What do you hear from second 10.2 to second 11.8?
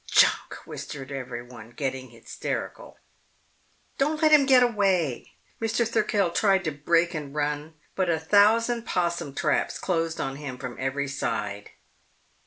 him from every side.